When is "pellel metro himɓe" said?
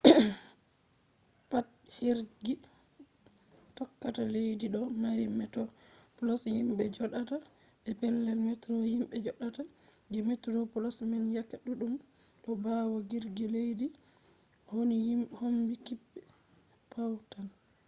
7.99-9.15